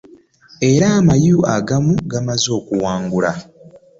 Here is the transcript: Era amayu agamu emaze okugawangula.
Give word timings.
Era 0.69 0.87
amayu 0.99 1.37
agamu 1.55 1.93
emaze 2.19 2.47
okugawangula. 2.59 3.31